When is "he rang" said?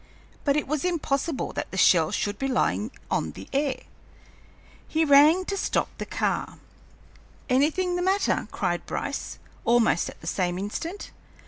4.87-5.45